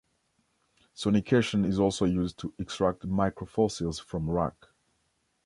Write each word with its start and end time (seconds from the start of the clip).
Sonication 0.95 1.63
is 1.63 1.79
also 1.79 2.05
used 2.05 2.39
to 2.39 2.51
extract 2.57 3.07
microfossils 3.07 4.01
from 4.01 4.27
rock. 4.31 4.69